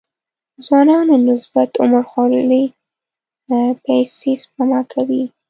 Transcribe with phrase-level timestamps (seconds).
[0.65, 2.63] ځوانانو نسبت عمر خوړلي
[3.85, 5.23] پيسې سپما کوي.